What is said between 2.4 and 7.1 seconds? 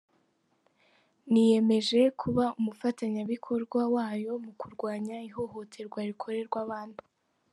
umufatanyabikorwa wayo mu kurwanya ihohoterwa rikorerwa abana."